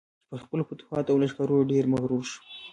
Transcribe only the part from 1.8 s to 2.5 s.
مغرور شو.